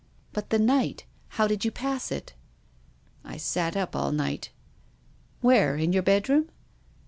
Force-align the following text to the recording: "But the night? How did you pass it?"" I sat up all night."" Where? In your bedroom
"But 0.33 0.49
the 0.49 0.57
night? 0.57 1.05
How 1.37 1.45
did 1.45 1.63
you 1.63 1.69
pass 1.69 2.11
it?"" 2.11 2.33
I 3.23 3.37
sat 3.37 3.77
up 3.77 3.95
all 3.95 4.11
night."" 4.11 4.49
Where? 5.41 5.75
In 5.77 5.93
your 5.93 6.01
bedroom 6.01 6.49